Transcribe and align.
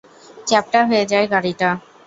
চ্যাপ্টা 0.47 0.79
হয়ে 0.89 1.05
যায় 1.11 1.27
গাড়িটা। 1.33 1.69